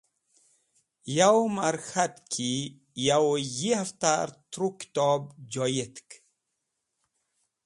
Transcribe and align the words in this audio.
Yawẽ 1.15 1.45
mar 1.55 1.75
k̃hat 1.87 2.15
ki 2.31 2.51
yawẽ 3.05 3.37
yi 3.57 3.71
hẽftar 3.79 4.27
tru 4.51 4.67
kitob 4.79 5.23
joyetk. 5.51 6.09